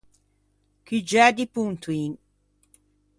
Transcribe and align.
Cuggiæ 0.85 1.25
di 1.35 1.45
pontoin. 1.53 2.11